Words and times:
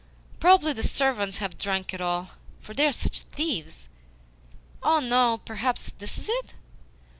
Probably 0.39 0.73
the 0.73 0.81
servants 0.81 1.37
have 1.37 1.59
drunk 1.59 1.93
it 1.93 2.01
all, 2.01 2.31
for 2.59 2.73
they 2.73 2.87
are 2.87 2.91
such 2.91 3.19
thieves. 3.19 3.87
Oh 4.81 4.99
no: 4.99 5.41
perhaps 5.45 5.91
this 5.91 6.17
is 6.17 6.27
it!" 6.27 6.55